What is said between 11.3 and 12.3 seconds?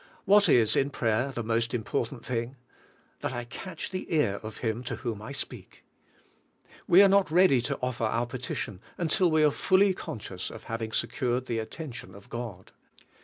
the attention